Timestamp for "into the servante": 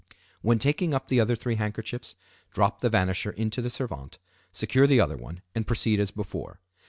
3.29-4.17